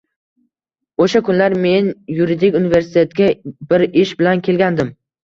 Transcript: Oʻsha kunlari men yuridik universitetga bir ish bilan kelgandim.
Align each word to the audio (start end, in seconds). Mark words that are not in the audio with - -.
Oʻsha 1.03 1.19
kunlari 1.27 1.59
men 1.65 1.91
yuridik 2.19 2.57
universitetga 2.61 3.29
bir 3.75 3.85
ish 4.05 4.15
bilan 4.23 4.43
kelgandim. 4.49 4.91